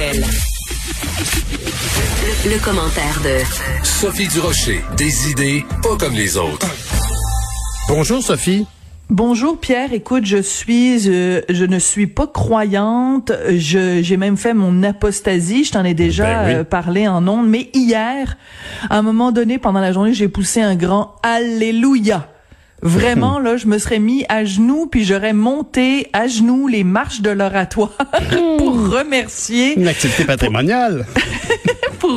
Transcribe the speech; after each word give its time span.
Martel. 0.00 0.24
Le, 2.46 2.54
le 2.54 2.64
commentaire 2.64 3.20
de 3.22 3.84
Sophie 3.84 4.28
Durocher. 4.28 4.80
Des 4.96 5.30
idées 5.30 5.64
pas 5.82 5.96
comme 5.98 6.14
les 6.14 6.38
autres. 6.38 6.66
Bonjour 7.88 8.22
Sophie. 8.22 8.66
Bonjour 9.10 9.58
Pierre, 9.58 9.92
écoute, 9.92 10.24
je 10.24 10.40
suis, 10.40 11.08
euh, 11.08 11.40
je 11.50 11.64
ne 11.64 11.78
suis 11.80 12.06
pas 12.06 12.26
croyante. 12.28 13.32
Je, 13.50 14.00
j'ai 14.02 14.16
même 14.16 14.36
fait 14.38 14.54
mon 14.54 14.82
apostasie. 14.84 15.64
Je 15.64 15.72
t'en 15.72 15.84
ai 15.84 15.94
déjà 15.94 16.24
Ben 16.24 16.46
oui. 16.46 16.54
euh, 16.54 16.64
parlé 16.64 17.06
en 17.08 17.26
ondes, 17.28 17.48
mais 17.48 17.68
hier, 17.74 18.36
à 18.88 18.96
un 18.98 19.02
moment 19.02 19.32
donné, 19.32 19.58
pendant 19.58 19.80
la 19.80 19.92
journée, 19.92 20.14
j'ai 20.14 20.28
poussé 20.28 20.60
un 20.62 20.76
grand 20.76 21.16
Alléluia. 21.22 22.28
Vraiment, 22.82 23.38
là, 23.38 23.56
je 23.56 23.66
me 23.66 23.78
serais 23.78 23.98
mis 23.98 24.24
à 24.28 24.44
genoux, 24.44 24.86
puis 24.90 25.04
j'aurais 25.04 25.32
monté 25.32 26.08
à 26.12 26.26
genoux 26.26 26.66
les 26.66 26.84
marches 26.84 27.20
de 27.20 27.30
l'oratoire 27.30 27.92
pour 28.58 28.88
remercier 28.90 29.78
Une 29.78 29.88
activité 29.88 30.24
patrimoniale. 30.24 31.06
pour 31.14 31.22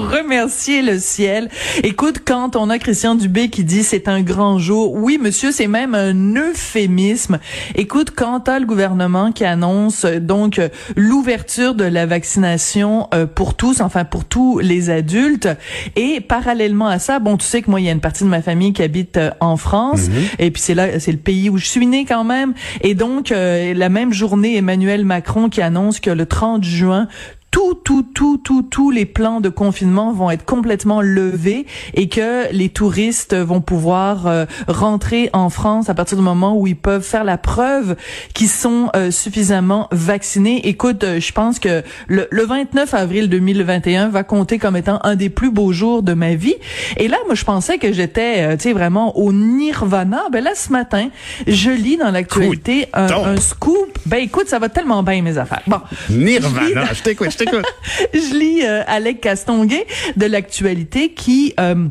remercier 0.02 0.81
le 0.81 0.99
ciel. 0.99 1.49
Écoute, 1.83 2.20
quand 2.25 2.55
on 2.55 2.70
a 2.70 2.79
Christian 2.79 3.15
Dubé 3.15 3.49
qui 3.49 3.63
dit 3.63 3.84
c'est 3.84 4.07
un 4.07 4.21
grand 4.21 4.59
jour, 4.59 4.93
oui 4.93 5.17
monsieur, 5.21 5.51
c'est 5.51 5.67
même 5.67 5.95
un 5.95 6.35
euphémisme. 6.35 7.39
Écoute, 7.75 8.11
quand 8.15 8.41
t'as 8.41 8.59
le 8.59 8.65
gouvernement 8.65 9.31
qui 9.31 9.45
annonce 9.45 10.05
euh, 10.05 10.20
donc 10.20 10.59
euh, 10.59 10.70
l'ouverture 10.95 11.75
de 11.75 11.84
la 11.84 12.05
vaccination 12.05 13.07
euh, 13.13 13.25
pour 13.25 13.55
tous, 13.55 13.81
enfin 13.81 14.05
pour 14.05 14.25
tous 14.25 14.59
les 14.59 14.89
adultes, 14.89 15.49
et 15.95 16.21
parallèlement 16.21 16.87
à 16.87 16.99
ça, 16.99 17.20
bon, 17.20 17.37
tu 17.37 17.45
sais 17.45 17.62
que 17.62 17.70
moi 17.70 17.79
il 17.79 17.85
y 17.85 17.89
a 17.89 17.91
une 17.91 17.99
partie 17.99 18.23
de 18.23 18.29
ma 18.29 18.41
famille 18.41 18.73
qui 18.73 18.84
habite 18.84 19.20
en 19.39 19.57
France, 19.57 20.07
et 20.39 20.51
puis 20.51 20.62
c'est 20.62 20.75
là, 20.75 20.99
c'est 20.99 21.12
le 21.12 21.17
pays 21.17 21.49
où 21.49 21.57
je 21.57 21.65
suis 21.65 21.87
né 21.87 22.05
quand 22.05 22.23
même, 22.23 22.53
et 22.81 22.95
donc 22.95 23.31
euh, 23.31 23.73
la 23.73 23.89
même 23.89 24.13
journée, 24.13 24.57
Emmanuel 24.57 25.05
Macron 25.05 25.49
qui 25.49 25.62
annonce 25.62 25.99
que 25.99 26.09
le 26.09 26.25
30 26.25 26.63
juin 26.63 27.07
tout, 27.53 27.75
tout, 27.75 28.02
tout, 28.02 28.39
tout, 28.43 28.63
tous 28.63 28.89
les 28.89 29.05
plans 29.05 29.39
de 29.39 29.48
confinement 29.48 30.12
vont 30.12 30.31
être 30.31 30.43
complètement 30.43 31.02
levés 31.02 31.68
et 31.93 32.09
que 32.09 32.51
les 32.51 32.70
touristes 32.70 33.35
vont 33.35 33.62
pouvoir 33.62 34.26
euh, 34.26 34.46
rentrer 34.68 35.29
en 35.34 35.51
France 35.51 35.87
à 35.87 35.93
partir 35.93 36.18
du 36.18 36.24
moment 36.24 36.57
où 36.57 36.65
ils 36.65 36.76
peuvent 36.76 37.04
faire 37.04 37.24
la 37.24 37.37
preuve 37.37 37.96
qu'ils 38.34 38.49
sont 38.49 38.90
euh, 38.96 39.12
suffisamment 39.12 39.87
vaccinés. 39.91 40.68
Écoute, 40.68 41.04
euh, 41.04 41.20
je 41.20 41.31
pense 41.31 41.59
que 41.59 41.84
le, 42.07 42.27
le 42.31 42.43
29 42.43 42.91
avril 42.96 43.29
2021 43.29 44.09
va 44.09 44.24
compter 44.24 44.57
comme 44.57 44.76
étant 44.76 44.99
un 45.04 45.15
des 45.15 45.29
plus 45.29 45.51
beaux 45.51 45.74
jours 45.74 46.01
de 46.01 46.15
ma 46.15 46.34
vie. 46.34 46.55
Et 46.98 47.07
là, 47.07 47.18
moi, 47.27 47.35
je 47.35 47.43
pensais 47.43 47.77
que 47.77 47.93
j'étais, 47.93 48.37
euh, 48.40 48.55
tu 48.57 48.63
sais, 48.63 48.74
vraiment 48.74 49.15
au 49.15 49.31
nirvana. 49.31 50.24
Ben 50.31 50.43
là, 50.43 50.54
ce 50.55 50.71
matin, 50.71 51.09
je 51.46 51.70
lis 51.70 51.98
dans 51.98 52.09
l'actualité 52.09 52.87
un, 52.93 53.12
un 53.12 53.37
scoop. 53.37 53.99
Ben 54.07 54.18
écoute, 54.18 54.48
ça 54.48 54.57
va 54.57 54.70
tellement 54.70 55.04
bien 55.04 55.21
mes 55.21 55.37
affaires. 55.37 55.62
Bon, 55.68 55.81
Nirvana. 56.09 56.85
Je 56.93 57.04
t'écoute, 57.04 57.29
je 58.13 58.38
lis 58.38 58.66
euh, 58.66 58.84
Alec 58.88 59.22
Castonguay 59.22 59.86
de 60.16 60.26
l'actualité 60.26 61.13
qui 61.13 61.54
euh, 61.60 61.88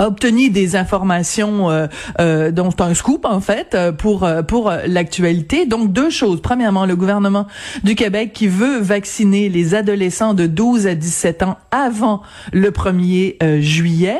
a 0.00 0.06
obtenu 0.06 0.48
des 0.48 0.76
informations 0.76 1.70
euh, 1.70 1.86
euh, 2.20 2.50
dont 2.50 2.70
un 2.78 2.94
scoop 2.94 3.26
en 3.26 3.40
fait 3.40 3.74
euh, 3.74 3.92
pour 3.92 4.24
euh, 4.24 4.42
pour 4.42 4.70
euh, 4.70 4.78
l'actualité. 4.86 5.66
Donc 5.66 5.92
deux 5.92 6.08
choses. 6.08 6.40
Premièrement, 6.40 6.86
le 6.86 6.96
gouvernement 6.96 7.46
du 7.84 7.94
Québec 7.94 8.32
qui 8.32 8.48
veut 8.48 8.78
vacciner 8.78 9.50
les 9.50 9.74
adolescents 9.74 10.32
de 10.32 10.46
12 10.46 10.86
à 10.86 10.94
17 10.94 11.42
ans 11.42 11.58
avant 11.70 12.22
le 12.52 12.70
1er 12.70 13.36
euh, 13.42 13.60
juillet 13.60 14.18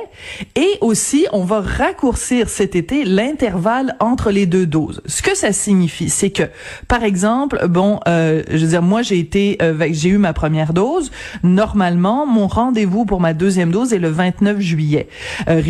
et 0.55 0.69
aussi 0.83 1.27
on 1.33 1.45
va 1.45 1.63
raccourcir 1.63 2.51
cet 2.51 2.77
été 2.77 3.05
l'intervalle 3.05 3.97
entre 4.01 4.31
les 4.31 4.45
deux 4.45 4.67
doses. 4.67 5.01
Ce 5.07 5.23
que 5.23 5.35
ça 5.35 5.53
signifie, 5.53 6.11
c'est 6.11 6.31
que 6.31 6.43
par 6.89 7.05
exemple, 7.05 7.67
bon 7.69 8.01
je 8.07 8.59
veux 8.59 8.69
dire 8.69 8.83
moi 8.83 9.01
j'ai 9.03 9.19
été 9.19 9.57
j'ai 9.93 10.11
eu 10.11 10.19
ma 10.19 10.33
première 10.33 10.75
dose, 10.75 11.11
normalement 11.43 12.27
mon 12.27 12.47
rendez-vous 12.47 13.07
pour 13.07 13.21
ma 13.21 13.33
deuxième 13.33 13.71
dose 13.71 13.93
est 13.93 13.99
le 13.99 14.11
29 14.11 14.61
juillet. 14.61 15.09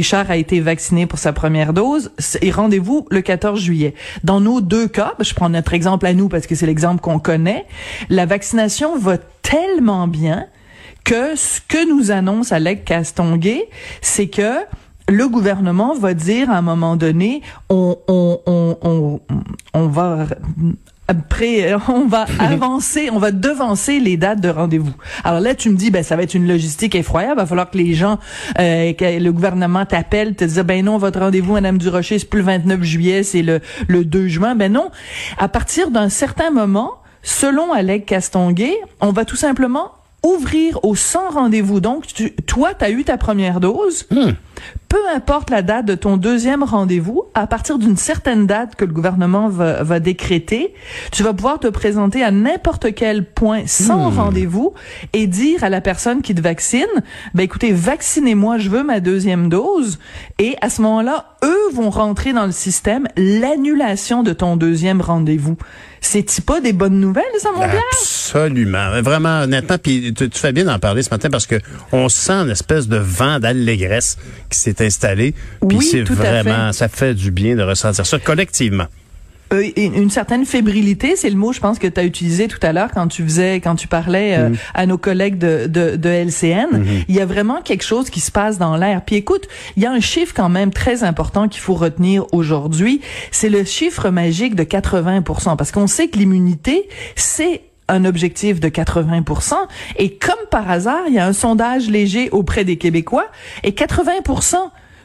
Richard 0.00 0.30
a 0.30 0.38
été 0.38 0.60
vacciné 0.60 1.04
pour 1.04 1.18
sa 1.18 1.34
première 1.34 1.74
dose 1.74 2.10
et 2.40 2.50
rendez-vous 2.50 3.06
le 3.10 3.20
14 3.20 3.60
juillet. 3.60 3.92
Dans 4.24 4.40
nos 4.40 4.62
deux 4.62 4.88
cas, 4.88 5.12
je 5.20 5.34
prends 5.34 5.50
notre 5.50 5.74
exemple 5.74 6.06
à 6.06 6.14
nous 6.14 6.30
parce 6.30 6.46
que 6.46 6.54
c'est 6.54 6.64
l'exemple 6.64 7.02
qu'on 7.02 7.18
connaît, 7.18 7.66
la 8.08 8.24
vaccination 8.24 8.96
va 8.96 9.18
tellement 9.18 10.08
bien 10.08 10.46
que 11.04 11.36
ce 11.36 11.60
que 11.60 11.86
nous 11.86 12.10
annonce 12.10 12.50
Alec 12.50 12.86
Castonguay, 12.86 13.68
c'est 14.00 14.28
que 14.28 14.60
le 15.06 15.28
gouvernement 15.28 15.94
va 15.94 16.14
dire 16.14 16.48
à 16.48 16.56
un 16.56 16.62
moment 16.62 16.96
donné, 16.96 17.42
on, 17.68 17.98
on, 18.08 18.40
on, 18.46 18.78
on, 18.80 19.20
on 19.74 19.86
va 19.86 20.28
après, 21.10 21.74
on 21.88 22.06
va 22.06 22.24
avancer, 22.38 23.10
on 23.12 23.18
va 23.18 23.32
devancer 23.32 23.98
les 23.98 24.16
dates 24.16 24.40
de 24.40 24.48
rendez-vous. 24.48 24.94
Alors 25.24 25.40
là, 25.40 25.56
tu 25.56 25.68
me 25.68 25.76
dis, 25.76 25.90
ben 25.90 26.04
ça 26.04 26.14
va 26.14 26.22
être 26.22 26.34
une 26.34 26.46
logistique 26.46 26.94
effroyable. 26.94 27.34
Il 27.38 27.42
va 27.42 27.46
falloir 27.46 27.68
que 27.68 27.78
les 27.78 27.94
gens, 27.94 28.20
euh, 28.60 28.92
que 28.92 29.18
le 29.18 29.32
gouvernement 29.32 29.84
t'appelle, 29.84 30.36
te 30.36 30.44
dise, 30.44 30.60
ben 30.60 30.84
non, 30.84 30.98
votre 30.98 31.18
rendez-vous, 31.18 31.54
Madame 31.54 31.78
Durocher, 31.78 32.20
c'est 32.20 32.30
plus 32.30 32.38
le 32.38 32.46
29 32.46 32.82
juillet, 32.84 33.22
c'est 33.24 33.42
le 33.42 33.60
le 33.88 34.04
2 34.04 34.28
juin. 34.28 34.54
Ben 34.54 34.72
non. 34.72 34.90
À 35.36 35.48
partir 35.48 35.90
d'un 35.90 36.08
certain 36.08 36.50
moment, 36.50 36.92
selon 37.22 37.72
Alec 37.72 38.06
Castonguay, 38.06 38.76
on 39.00 39.10
va 39.10 39.24
tout 39.24 39.36
simplement 39.36 39.90
ouvrir 40.22 40.78
au 40.84 40.94
100 40.94 41.30
rendez-vous. 41.30 41.80
Donc, 41.80 42.06
tu, 42.06 42.32
toi, 42.46 42.74
tu 42.74 42.84
as 42.84 42.90
eu 42.90 43.04
ta 43.04 43.16
première 43.16 43.58
dose. 43.58 44.06
Peu 44.90 44.98
importe 45.14 45.50
la 45.50 45.62
date 45.62 45.86
de 45.86 45.94
ton 45.94 46.16
deuxième 46.16 46.64
rendez-vous, 46.64 47.22
à 47.34 47.46
partir 47.46 47.78
d'une 47.78 47.96
certaine 47.96 48.48
date 48.48 48.74
que 48.74 48.84
le 48.84 48.92
gouvernement 48.92 49.48
va, 49.48 49.84
va 49.84 50.00
décréter, 50.00 50.74
tu 51.12 51.22
vas 51.22 51.32
pouvoir 51.32 51.60
te 51.60 51.68
présenter 51.68 52.24
à 52.24 52.32
n'importe 52.32 52.92
quel 52.92 53.24
point 53.24 53.68
sans 53.68 54.10
rendez-vous 54.10 54.74
et 55.12 55.28
dire 55.28 55.62
à 55.62 55.68
la 55.68 55.80
personne 55.80 56.22
qui 56.22 56.34
te 56.34 56.40
vaccine, 56.40 56.88
ben 57.34 57.44
écoutez, 57.44 57.70
vaccinez-moi, 57.70 58.58
je 58.58 58.68
veux 58.68 58.82
ma 58.82 58.98
deuxième 58.98 59.48
dose. 59.48 60.00
Et 60.40 60.56
à 60.60 60.68
ce 60.68 60.82
moment-là, 60.82 61.36
eux 61.44 61.72
vont 61.72 61.90
rentrer 61.90 62.32
dans 62.32 62.46
le 62.46 62.52
système 62.52 63.06
l'annulation 63.16 64.24
de 64.24 64.32
ton 64.32 64.56
deuxième 64.56 65.00
rendez-vous. 65.00 65.56
C'est-tu 66.00 66.40
pas 66.40 66.60
des 66.60 66.72
bonnes 66.72 66.98
nouvelles, 66.98 67.24
ça, 67.38 67.50
mon 67.52 67.58
Pierre? 67.60 67.82
Absolument. 67.92 69.02
Vraiment, 69.02 69.42
honnêtement, 69.42 69.76
puis 69.78 70.14
tu, 70.14 70.30
tu 70.30 70.38
fais 70.38 70.52
bien 70.52 70.64
d'en 70.64 70.78
parler 70.78 71.02
ce 71.02 71.10
matin 71.10 71.28
parce 71.30 71.46
que 71.46 71.56
on 71.92 72.08
sent 72.08 72.32
une 72.32 72.50
espèce 72.50 72.88
de 72.88 72.96
vent 72.96 73.38
d'allégresse 73.38 74.16
qui 74.48 74.58
s'est 74.58 74.84
installé. 74.84 75.34
Puis 75.68 75.78
Oui, 75.78 75.88
c'est 75.90 76.02
vraiment, 76.02 76.68
fait. 76.68 76.78
ça 76.78 76.88
fait 76.88 77.14
du 77.14 77.30
bien 77.30 77.54
de 77.54 77.62
ressentir 77.62 78.06
ça 78.06 78.18
collectivement. 78.18 78.86
Euh, 79.52 79.68
une 79.76 80.10
certaine 80.10 80.44
fébrilité, 80.44 81.16
c'est 81.16 81.30
le 81.30 81.36
mot, 81.36 81.52
je 81.52 81.60
pense 81.60 81.78
que 81.78 81.86
tu 81.86 81.98
as 81.98 82.04
utilisé 82.04 82.48
tout 82.48 82.58
à 82.62 82.72
l'heure 82.72 82.90
quand 82.92 83.08
tu 83.08 83.22
faisais, 83.22 83.56
quand 83.56 83.74
tu 83.74 83.88
parlais 83.88 84.36
euh, 84.38 84.50
à 84.74 84.86
nos 84.86 84.98
collègues 84.98 85.38
de, 85.38 85.66
de, 85.66 85.96
de 85.96 86.08
LCN. 86.08 86.84
Il 87.08 87.14
y 87.14 87.20
a 87.20 87.26
vraiment 87.26 87.60
quelque 87.62 87.84
chose 87.84 88.10
qui 88.10 88.20
se 88.20 88.30
passe 88.30 88.58
dans 88.58 88.76
l'air. 88.76 89.02
Puis 89.04 89.16
écoute, 89.16 89.48
il 89.76 89.82
y 89.82 89.86
a 89.86 89.90
un 89.90 90.00
chiffre 90.00 90.32
quand 90.34 90.48
même 90.48 90.72
très 90.72 91.02
important 91.04 91.48
qu'il 91.48 91.60
faut 91.60 91.74
retenir 91.74 92.24
aujourd'hui. 92.32 93.00
C'est 93.32 93.48
le 93.48 93.64
chiffre 93.64 94.10
magique 94.10 94.54
de 94.54 94.62
80 94.62 95.22
parce 95.56 95.72
qu'on 95.72 95.86
sait 95.86 96.08
que 96.08 96.18
l'immunité, 96.18 96.88
c'est 97.16 97.62
un 97.88 98.04
objectif 98.04 98.60
de 98.60 98.68
80 98.68 99.24
et 99.96 100.14
comme 100.14 100.34
par 100.50 100.70
hasard, 100.70 101.02
il 101.08 101.14
y 101.14 101.18
a 101.18 101.26
un 101.26 101.32
sondage 101.32 101.88
léger 101.88 102.30
auprès 102.30 102.64
des 102.64 102.76
Québécois 102.76 103.26
et 103.64 103.72
80 103.72 104.12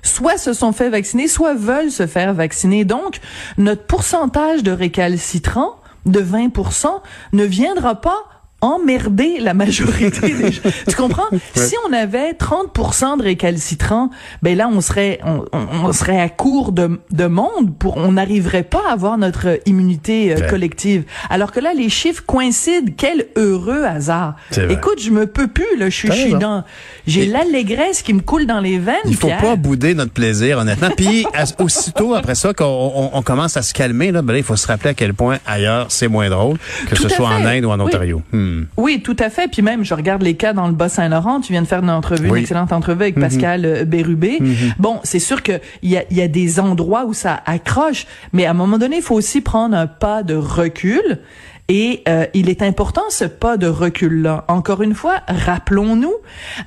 soit 0.06 0.38
se 0.38 0.54
sont 0.54 0.72
fait 0.72 0.90
vacciner, 0.90 1.28
soit 1.28 1.54
veulent 1.54 1.92
se 1.92 2.08
faire 2.08 2.34
vacciner. 2.34 2.86
Donc, 2.86 3.20
notre 3.58 3.84
pourcentage 3.84 4.64
de 4.64 4.72
récalcitrants 4.72 5.76
de 6.06 6.22
20% 6.22 6.88
ne 7.34 7.44
viendra 7.44 7.96
pas 7.96 8.24
emmerder 8.62 9.38
la 9.40 9.54
majorité 9.54 10.34
des 10.34 10.52
gens. 10.52 10.62
Tu 10.88 10.96
comprends? 10.96 11.24
Si 11.56 11.76
on 11.88 11.94
avait 11.94 12.34
30 12.34 12.74
de 13.18 13.24
récalcitrants, 13.24 14.10
ben 14.42 14.58
là, 14.58 14.70
on 14.72 14.82
serait, 14.82 15.20
on, 15.24 15.46
on- 15.54 15.94
serait 15.94 16.20
à 16.20 16.30
court 16.30 16.72
de, 16.72 17.00
de 17.12 17.26
monde 17.28 17.76
pour, 17.78 17.98
on 17.98 18.14
n'arriverait 18.14 18.64
pas 18.64 18.82
à 18.90 18.94
avoir 18.94 19.18
notre 19.18 19.60
immunité 19.66 20.34
euh, 20.34 20.36
Ouais. 20.40 20.48
collective. 20.48 21.04
Alors 21.30 21.52
que 21.52 21.60
là, 21.60 21.74
les 21.74 21.90
chiffres 21.90 22.24
coïncident. 22.26 22.92
Quel 22.98 23.28
heureux 23.36 23.84
hasard. 23.84 24.36
Écoute, 24.70 25.00
je 25.02 25.12
me 25.12 25.28
peux 25.28 25.48
plus, 25.48 25.78
là. 25.78 25.90
Je 25.90 25.96
suis, 25.96 26.12
je 26.12 26.36
dans, 26.38 26.64
j'ai 27.08 27.26
l'allégresse 27.26 28.02
qui 28.02 28.14
me 28.14 28.22
coule 28.22 28.46
dans 28.46 28.60
les 28.60 28.80
veines, 28.80 28.96
Il 29.06 29.16
faut 29.16 29.28
Pierre. 29.28 29.42
pas 29.42 29.56
bouder 29.56 29.94
notre 29.94 30.12
plaisir, 30.12 30.58
honnêtement. 30.60 30.90
Puis 30.96 31.26
aussitôt 31.60 32.16
après 32.16 32.36
ça, 32.36 32.54
qu'on 32.54 32.66
on, 32.66 33.10
on 33.14 33.22
commence 33.22 33.58
à 33.58 33.62
se 33.62 33.74
calmer, 33.74 34.12
là, 34.12 34.22
ben 34.22 34.34
là, 34.34 34.40
il 34.40 34.44
faut 34.46 34.56
se 34.56 34.68
rappeler 34.68 34.90
à 34.92 34.94
quel 34.94 35.14
point 35.14 35.38
ailleurs 35.46 35.88
c'est 35.90 36.08
moins 36.08 36.30
drôle, 36.30 36.58
que 36.90 36.96
Tout 36.96 37.04
ce 37.04 37.10
soit 37.10 37.28
en. 37.30 37.46
Inde 37.46 37.66
ou 37.66 37.70
en 37.70 37.78
Oui. 37.80 37.86
Ontario. 37.86 38.22
Hmm. 38.56 38.66
Oui, 38.78 39.02
tout 39.04 39.16
à 39.20 39.30
fait. 39.30 39.48
Puis 39.48 39.62
même, 39.62 39.84
je 39.84 39.94
regarde 39.94 40.22
les 40.22 40.36
cas 40.36 40.54
dans 40.54 40.68
le 40.68 40.74
Bas-Saint-Laurent. 40.74 41.42
Tu 41.42 41.52
viens 41.52 41.62
de 41.62 41.68
faire 41.68 41.84
une 41.84 41.90
entrevue, 41.90 42.30
Oui. 42.30 42.40
Une 42.40 42.44
excellente 42.44 42.72
entrevue 42.72 43.04
avec 43.04 43.20
Pascal 43.20 43.66
euh, 43.66 43.86
Bérubé. 43.86 44.40
Bon, 44.80 45.00
c'est 45.04 45.20
sûr 45.20 45.44
que 45.44 45.54
il 45.82 45.90
y 45.90 45.98
a, 45.98 46.04
y 46.12 46.22
a 46.22 46.28
des 46.28 46.60
endroits 46.60 47.06
où 47.06 47.14
ça 47.14 47.42
accroche, 47.46 48.06
mais 48.34 48.46
à 48.46 48.52
un 48.52 48.54
moment 48.54 48.78
donné, 48.78 48.98
il 48.98 49.02
faut 49.02 49.16
aussi 49.16 49.42
prendre 49.42 49.76
un 49.76 49.88
pas 49.88 50.24
de 50.24 50.36
recul. 50.36 51.20
Et 51.68 52.04
euh, 52.08 52.28
il 52.36 52.50
est 52.50 52.62
important 52.62 53.02
ce 53.10 53.26
pas 53.26 53.58
de 53.58 53.68
recul-là. 53.68 54.46
Encore 54.48 54.84
une 54.84 54.94
fois, 54.94 55.22
rappelons-nous 55.28 56.14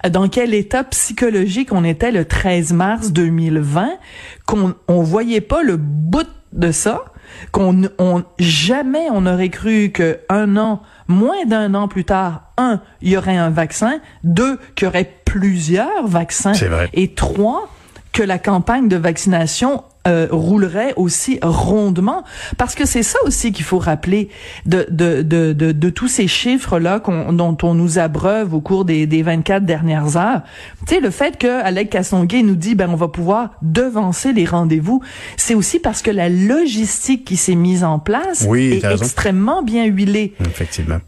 euh, 0.04 0.08
dans 0.08 0.28
quel 0.28 0.54
état 0.54 0.82
psychologique 0.84 1.72
on 1.72 1.84
était 1.84 2.10
le 2.10 2.24
13 2.24 2.72
mars 2.72 3.12
2020, 3.12 3.90
qu'on 4.44 4.74
on 4.88 5.02
voyait 5.02 5.40
pas 5.40 5.62
le 5.62 5.76
bout 5.76 6.26
de 6.52 6.72
ça. 6.72 7.04
Qu'on 7.52 7.82
on, 7.98 8.24
jamais 8.38 9.08
on 9.10 9.26
aurait 9.26 9.48
cru 9.48 9.90
que 9.90 10.18
un 10.28 10.56
an, 10.56 10.82
moins 11.06 11.44
d'un 11.46 11.74
an 11.74 11.88
plus 11.88 12.04
tard, 12.04 12.52
un, 12.56 12.80
il 13.00 13.10
y 13.10 13.16
aurait 13.16 13.36
un 13.36 13.50
vaccin, 13.50 14.00
deux, 14.24 14.58
qu'il 14.74 14.86
y 14.86 14.88
aurait 14.88 15.12
plusieurs 15.24 16.06
vaccins, 16.06 16.52
vrai. 16.52 16.88
et 16.92 17.14
trois, 17.14 17.68
que 18.18 18.24
la 18.24 18.40
campagne 18.40 18.88
de 18.88 18.96
vaccination 18.96 19.84
euh, 20.08 20.26
roulerait 20.32 20.92
aussi 20.96 21.38
rondement. 21.40 22.24
Parce 22.56 22.74
que 22.74 22.84
c'est 22.84 23.04
ça 23.04 23.20
aussi 23.24 23.52
qu'il 23.52 23.64
faut 23.64 23.78
rappeler 23.78 24.28
de 24.66 24.88
de, 24.90 25.22
de, 25.22 25.52
de, 25.52 25.70
de 25.70 25.90
tous 25.90 26.08
ces 26.08 26.26
chiffres 26.26 26.80
là 26.80 26.98
dont 26.98 27.56
on 27.62 27.74
nous 27.74 28.00
abreuve 28.00 28.54
au 28.54 28.60
cours 28.60 28.84
des, 28.84 29.06
des 29.06 29.22
24 29.22 29.64
dernières 29.64 30.16
heures. 30.16 30.40
Tu 30.88 30.96
sais 30.96 31.00
le 31.00 31.10
fait 31.10 31.38
que 31.38 31.62
Alec 31.62 31.90
Castonguay 31.90 32.42
nous 32.42 32.56
dit 32.56 32.74
ben 32.74 32.90
on 32.90 32.96
va 32.96 33.06
pouvoir 33.06 33.50
devancer 33.62 34.32
les 34.32 34.46
rendez-vous 34.46 35.00
c'est 35.36 35.54
aussi 35.54 35.78
parce 35.78 36.02
que 36.02 36.10
la 36.10 36.28
logistique 36.28 37.24
qui 37.24 37.36
s'est 37.36 37.54
mise 37.54 37.84
en 37.84 38.00
place 38.00 38.46
oui, 38.48 38.80
est 38.82 38.84
extrêmement 38.84 39.62
bien 39.62 39.84
huilée. 39.84 40.34
Effectivement. 40.40 40.98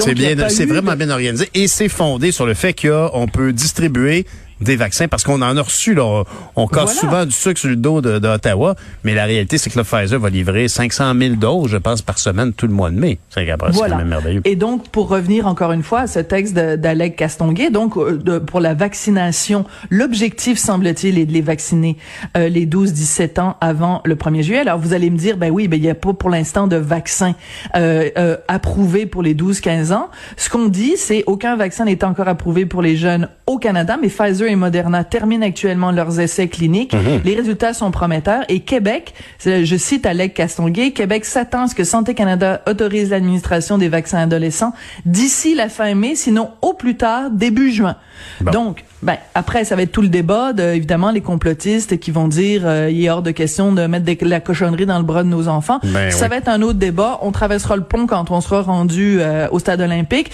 C'est 0.00 0.14
bien, 0.14 0.48
c'est 0.48 0.66
vraiment 0.66 0.96
bien 0.96 1.10
organisé 1.10 1.48
et 1.54 1.68
c'est 1.68 1.88
fondé 1.88 2.32
sur 2.32 2.44
le 2.44 2.54
fait 2.54 2.74
qu'on 2.74 3.28
peut 3.32 3.52
distribuer 3.52 4.26
des 4.60 4.76
vaccins 4.76 5.08
parce 5.08 5.22
qu'on 5.24 5.42
en 5.42 5.56
a 5.56 5.62
reçu 5.62 5.94
là, 5.94 6.24
on 6.54 6.66
casse 6.66 6.98
souvent 6.98 7.24
du 7.24 7.32
sucre 7.32 7.60
sur 7.60 7.68
le 7.68 7.76
dos 7.76 8.00
d'Ottawa, 8.00 8.74
mais 9.04 9.14
la 9.14 9.24
réalité 9.24 9.58
c'est 9.58 9.70
que 9.70 9.78
le 9.78 9.84
Pfizer 9.84 10.18
va 10.18 10.30
livrer 10.30 10.68
500 10.68 11.12
000 11.18 11.34
doses, 11.36 11.70
je 11.70 11.76
pense, 11.76 12.02
par 12.02 12.18
semaine 12.18 12.52
tout 12.52 12.66
le 12.66 12.72
mois 12.72 12.90
de 12.90 12.98
mai. 12.98 13.18
C'est 13.30 13.46
voilà. 13.72 13.96
même 13.96 14.08
merveilleux. 14.08 14.40
Et 14.44 14.56
donc 14.56 14.88
pour 14.88 15.08
revenir 15.08 15.46
encore 15.46 15.72
une 15.72 15.82
fois 15.82 16.00
à 16.00 16.06
ce 16.06 16.18
texte 16.20 16.54
d'Alec 16.54 17.16
Castonguay, 17.16 17.70
donc 17.70 17.96
euh, 17.96 18.16
de, 18.16 18.38
pour 18.38 18.60
la 18.60 18.74
vaccination, 18.74 19.64
l'objectif 19.90 20.58
semble-t-il 20.58 21.18
est 21.18 21.26
de 21.26 21.32
les 21.32 21.42
vacciner 21.42 21.96
euh, 22.36 22.48
les 22.48 22.66
12-17 22.66 23.40
ans 23.40 23.56
avant 23.60 24.00
le 24.04 24.14
1er 24.14 24.42
juillet. 24.42 24.60
Alors 24.60 24.78
vous 24.78 24.94
allez 24.94 25.10
me 25.10 25.18
dire 25.18 25.36
ben 25.36 25.50
oui, 25.50 25.68
ben 25.68 25.76
il 25.76 25.84
y 25.84 25.90
a 25.90 25.94
pas 25.94 26.12
pour 26.12 26.30
l'instant 26.30 26.66
de 26.66 26.76
vaccin 26.76 27.34
euh, 27.76 28.10
euh 28.16 28.36
approuvé 28.48 29.06
pour 29.06 29.22
les 29.22 29.34
12-15 29.34 29.92
ans. 29.92 30.08
Ce 30.36 30.48
qu'on 30.48 30.66
dit 30.66 30.94
c'est 30.96 31.24
aucun 31.26 31.56
vaccin 31.56 31.84
n'est 31.84 32.04
encore 32.04 32.28
approuvé 32.28 32.66
pour 32.66 32.82
les 32.82 32.96
jeunes 32.96 33.28
au 33.46 33.58
Canada, 33.58 33.96
mais 34.00 34.08
Pfizer 34.08 34.45
et 34.46 34.56
Moderna 34.56 35.04
terminent 35.04 35.44
actuellement 35.44 35.90
leurs 35.90 36.20
essais 36.20 36.48
cliniques. 36.48 36.94
Mhm. 36.94 37.20
Les 37.24 37.34
résultats 37.34 37.74
sont 37.74 37.90
prometteurs 37.90 38.44
et 38.48 38.60
Québec, 38.60 39.14
je 39.44 39.76
cite 39.76 40.06
Alec 40.06 40.34
Castonguay, 40.34 40.92
Québec 40.92 41.24
s'attend 41.24 41.64
à 41.64 41.68
ce 41.68 41.74
que 41.74 41.84
Santé 41.84 42.14
Canada 42.14 42.62
autorise 42.66 43.10
l'administration 43.10 43.78
des 43.78 43.88
vaccins 43.88 44.18
adolescents 44.18 44.72
d'ici 45.04 45.54
la 45.54 45.68
fin 45.68 45.94
mai, 45.94 46.14
sinon 46.14 46.50
au 46.62 46.72
plus 46.72 46.96
tard 46.96 47.30
début 47.30 47.70
juin. 47.70 47.96
Donc, 48.40 48.84
ben 49.02 49.16
après, 49.34 49.64
ça 49.64 49.76
va 49.76 49.82
être 49.82 49.92
tout 49.92 50.02
le 50.02 50.08
débat 50.08 50.52
de, 50.52 50.62
évidemment, 50.62 51.10
les 51.10 51.20
complotistes 51.20 51.98
qui 51.98 52.10
vont 52.10 52.28
dire 52.28 52.62
euh, 52.64 52.90
il 52.90 53.04
est 53.04 53.10
hors 53.10 53.22
de 53.22 53.30
question 53.30 53.72
de 53.72 53.86
mettre 53.86 54.06
la 54.22 54.40
cochonnerie 54.40 54.86
dans 54.86 54.98
le 54.98 55.04
bras 55.04 55.22
de 55.22 55.28
nos 55.28 55.48
enfants. 55.48 55.80
Ben 55.84 56.10
ça 56.10 56.28
va 56.28 56.36
être 56.36 56.48
un 56.48 56.62
autre 56.62 56.78
débat. 56.78 57.18
On 57.22 57.30
traversera 57.30 57.76
le 57.76 57.82
pont 57.82 58.06
quand 58.06 58.30
on 58.30 58.40
sera 58.40 58.62
rendu 58.62 59.18
euh, 59.20 59.48
au 59.50 59.58
stade 59.58 59.80
olympique. 59.80 60.30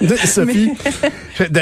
Sophie, 0.24 0.72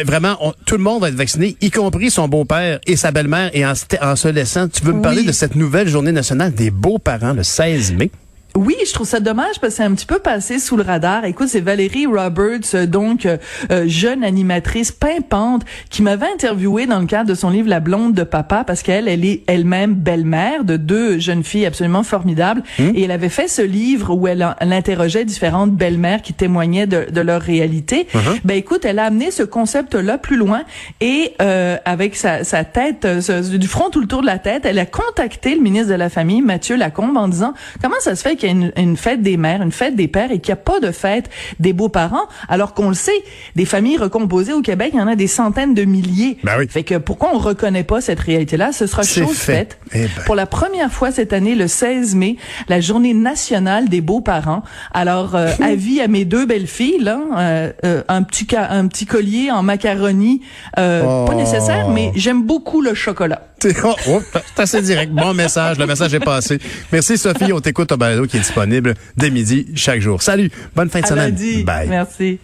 vraiment, 0.04 0.36
tout 0.66 0.76
le 0.76 0.82
monde 0.82 1.02
va 1.02 1.08
être 1.08 1.14
vacciné, 1.14 1.56
y 1.60 1.70
compris 1.70 2.10
son 2.10 2.28
beau-père 2.28 2.80
et 2.86 2.96
sa 2.96 3.10
belle-mère. 3.10 3.50
Et 3.54 3.64
en, 3.64 3.72
en, 4.02 4.16
se 4.16 4.28
laissant, 4.28 4.68
tu 4.68 4.84
veux 4.84 4.92
me 4.92 5.02
parler 5.02 5.22
de 5.22 5.32
cette 5.32 5.54
nouvelle 5.54 5.88
journée 5.88 6.12
nationale 6.12 6.52
des 6.52 6.70
beaux-parents 6.70 7.32
le 7.32 7.42
16 7.42 7.92
mai? 7.92 8.10
Oui, 8.54 8.76
je 8.86 8.92
trouve 8.92 9.06
ça 9.06 9.20
dommage 9.20 9.60
parce 9.60 9.72
que 9.72 9.76
c'est 9.78 9.82
un 9.82 9.94
petit 9.94 10.04
peu 10.04 10.18
passé 10.18 10.58
sous 10.58 10.76
le 10.76 10.82
radar. 10.82 11.24
Écoute, 11.24 11.48
c'est 11.48 11.60
Valérie 11.60 12.04
Roberts, 12.04 12.74
euh, 12.74 12.86
donc 12.86 13.24
euh, 13.24 13.38
euh, 13.70 13.84
jeune 13.86 14.22
animatrice 14.22 14.92
pimpante, 14.92 15.62
qui 15.88 16.02
m'avait 16.02 16.26
interviewé 16.26 16.84
dans 16.84 17.00
le 17.00 17.06
cadre 17.06 17.30
de 17.30 17.34
son 17.34 17.48
livre 17.48 17.70
La 17.70 17.80
blonde 17.80 18.12
de 18.12 18.24
papa 18.24 18.62
parce 18.64 18.82
qu'elle, 18.82 19.08
elle 19.08 19.24
est 19.24 19.42
elle-même 19.46 19.94
belle-mère 19.94 20.64
de 20.64 20.76
deux 20.76 21.18
jeunes 21.18 21.44
filles 21.44 21.64
absolument 21.64 22.02
formidables. 22.02 22.62
Mmh. 22.78 22.90
Et 22.94 23.04
elle 23.04 23.10
avait 23.10 23.30
fait 23.30 23.48
ce 23.48 23.62
livre 23.62 24.14
où 24.14 24.28
elle, 24.28 24.46
elle 24.60 24.72
interrogeait 24.74 25.24
différentes 25.24 25.72
belles-mères 25.72 26.20
qui 26.20 26.34
témoignaient 26.34 26.86
de, 26.86 27.06
de 27.10 27.20
leur 27.22 27.40
réalité. 27.40 28.06
Mmh. 28.12 28.18
Ben 28.44 28.56
écoute, 28.58 28.84
elle 28.84 28.98
a 28.98 29.04
amené 29.04 29.30
ce 29.30 29.44
concept-là 29.44 30.18
plus 30.18 30.36
loin 30.36 30.62
et 31.00 31.32
avec 31.84 32.16
sa, 32.16 32.44
sa 32.44 32.64
tête, 32.64 33.06
du 33.06 33.66
front 33.66 33.90
tout 33.90 34.00
le 34.00 34.06
tour 34.06 34.20
de 34.20 34.26
la 34.26 34.38
tête, 34.38 34.64
elle 34.64 34.78
a 34.78 34.86
contacté 34.86 35.54
le 35.54 35.60
ministre 35.60 35.88
de 35.88 35.94
la 35.94 36.10
Famille, 36.10 36.42
Mathieu 36.42 36.76
Lacombe, 36.76 37.16
en 37.16 37.28
disant 37.28 37.54
comment 37.80 37.96
ça 38.00 38.14
se 38.14 38.22
fait 38.22 38.36
qu'il 38.42 38.50
y 38.50 38.52
a 38.52 38.54
une, 38.54 38.72
une, 38.76 38.96
fête 38.96 39.22
des 39.22 39.36
mères, 39.36 39.62
une 39.62 39.72
fête 39.72 39.96
des 39.96 40.08
pères 40.08 40.32
et 40.32 40.38
qu'il 40.40 40.52
n'y 40.54 40.60
a 40.60 40.62
pas 40.62 40.80
de 40.80 40.90
fête 40.90 41.30
des 41.60 41.72
beaux-parents, 41.72 42.26
alors 42.48 42.74
qu'on 42.74 42.88
le 42.88 42.94
sait, 42.94 43.12
des 43.56 43.64
familles 43.64 43.96
recomposées 43.96 44.52
au 44.52 44.62
Québec, 44.62 44.90
il 44.94 44.98
y 44.98 45.02
en 45.02 45.06
a 45.08 45.16
des 45.16 45.26
centaines 45.26 45.74
de 45.74 45.84
milliers. 45.84 46.38
Ben 46.44 46.54
oui. 46.58 46.66
Fait 46.68 46.82
que 46.82 46.96
pourquoi 46.96 47.30
on 47.34 47.38
reconnaît 47.38 47.84
pas 47.84 48.00
cette 48.00 48.20
réalité-là? 48.20 48.72
Ce 48.72 48.86
sera 48.86 49.02
chose 49.02 49.36
faite. 49.36 49.78
Eh 49.92 50.00
ben. 50.00 50.08
Pour 50.26 50.34
la 50.34 50.46
première 50.46 50.92
fois 50.92 51.10
cette 51.10 51.32
année, 51.32 51.54
le 51.54 51.68
16 51.68 52.14
mai, 52.14 52.36
la 52.68 52.80
journée 52.80 53.14
nationale 53.14 53.88
des 53.88 54.00
beaux-parents. 54.00 54.62
Alors, 54.92 55.34
euh, 55.34 55.48
avis 55.62 56.00
à 56.00 56.08
mes 56.08 56.24
deux 56.24 56.46
belles-filles, 56.46 56.98
là, 57.00 57.20
euh, 57.36 57.72
euh, 57.84 58.02
un, 58.08 58.22
petit 58.22 58.46
un 58.56 58.86
petit 58.88 59.06
collier 59.06 59.50
en 59.50 59.62
macaroni, 59.62 60.42
pas 60.74 61.02
Oh. 61.04 61.34
nécessaire, 61.34 61.88
mais 61.88 62.12
j'aime 62.14 62.42
beaucoup 62.42 62.80
le 62.80 62.94
chocolat. 62.94 63.42
Oh, 63.84 63.94
oh, 64.08 64.22
c'est 64.54 64.62
assez 64.62 64.82
direct. 64.82 65.12
Bon 65.12 65.34
message. 65.34 65.78
Le 65.78 65.86
message 65.86 66.14
est 66.14 66.20
passé. 66.20 66.58
Merci, 66.90 67.18
Sophie. 67.18 67.52
On 67.52 67.60
t'écoute 67.60 67.92
au 67.92 67.96
balado 67.96 68.26
qui 68.26 68.36
est 68.36 68.40
disponible 68.40 68.94
dès 69.16 69.30
midi 69.30 69.66
chaque 69.74 70.00
jour. 70.00 70.22
Salut. 70.22 70.50
Bonne 70.74 70.90
fin 70.90 71.00
de 71.00 71.04
À 71.04 71.08
semaine. 71.08 71.24
lundi. 71.30 71.62
Bye. 71.64 71.88
Merci. 71.88 72.38